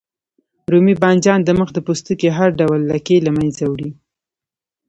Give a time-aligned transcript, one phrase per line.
[0.71, 3.89] رومي بانجان د مخ د پوستکي هر ډول لکې له منځه وړي.